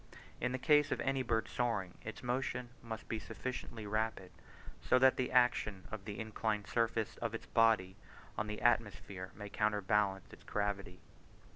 [0.39, 4.31] In the case of any bird soaring, its motion must be sufficiently rapid
[4.81, 7.95] so that the action of the inclined surface of its body
[8.35, 11.01] on the atmosphere may counterbalance its gravity.